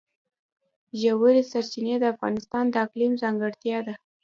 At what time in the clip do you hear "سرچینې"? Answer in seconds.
1.51-1.95